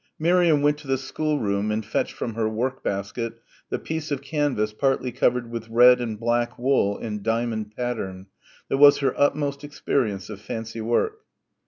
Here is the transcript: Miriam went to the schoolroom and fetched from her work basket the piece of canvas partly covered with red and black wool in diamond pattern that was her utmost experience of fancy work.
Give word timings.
Miriam 0.17 0.63
went 0.63 0.79
to 0.79 0.87
the 0.87 0.97
schoolroom 0.97 1.69
and 1.69 1.85
fetched 1.85 2.13
from 2.13 2.33
her 2.33 2.49
work 2.49 2.83
basket 2.83 3.33
the 3.69 3.77
piece 3.77 4.09
of 4.09 4.23
canvas 4.23 4.73
partly 4.73 5.11
covered 5.11 5.51
with 5.51 5.69
red 5.69 6.01
and 6.01 6.19
black 6.19 6.57
wool 6.57 6.97
in 6.97 7.21
diamond 7.21 7.75
pattern 7.75 8.25
that 8.67 8.77
was 8.77 8.97
her 8.97 9.13
utmost 9.15 9.63
experience 9.63 10.27
of 10.27 10.41
fancy 10.41 10.81
work. 10.81 11.19